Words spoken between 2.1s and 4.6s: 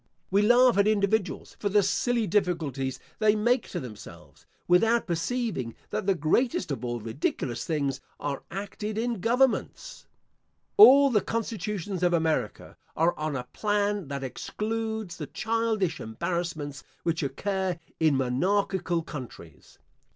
difficulties they make to themselves,